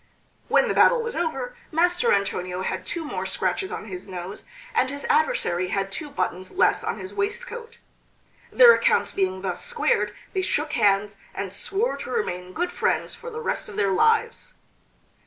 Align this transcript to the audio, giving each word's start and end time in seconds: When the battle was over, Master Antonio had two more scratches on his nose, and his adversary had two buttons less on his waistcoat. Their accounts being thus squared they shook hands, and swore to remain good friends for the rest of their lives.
When 0.47 0.67
the 0.67 0.73
battle 0.73 0.99
was 1.03 1.15
over, 1.15 1.55
Master 1.71 2.11
Antonio 2.11 2.63
had 2.63 2.87
two 2.87 3.05
more 3.05 3.27
scratches 3.27 3.69
on 3.71 3.85
his 3.85 4.07
nose, 4.07 4.43
and 4.73 4.89
his 4.89 5.05
adversary 5.11 5.67
had 5.67 5.91
two 5.91 6.09
buttons 6.09 6.49
less 6.51 6.83
on 6.83 6.97
his 6.97 7.13
waistcoat. 7.13 7.77
Their 8.51 8.73
accounts 8.73 9.11
being 9.11 9.43
thus 9.43 9.63
squared 9.63 10.15
they 10.33 10.41
shook 10.41 10.73
hands, 10.73 11.17
and 11.35 11.53
swore 11.53 11.97
to 11.97 12.09
remain 12.09 12.51
good 12.53 12.71
friends 12.71 13.13
for 13.13 13.29
the 13.29 13.41
rest 13.41 13.69
of 13.69 13.75
their 13.75 13.91
lives. 13.91 14.55